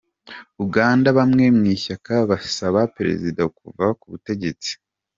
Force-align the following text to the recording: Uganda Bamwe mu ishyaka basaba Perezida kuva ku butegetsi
Uganda 0.65 1.07
Bamwe 1.17 1.45
mu 1.57 1.63
ishyaka 1.75 2.13
basaba 2.29 2.79
Perezida 2.97 3.41
kuva 3.57 3.85
ku 3.99 4.05
butegetsi 4.11 4.71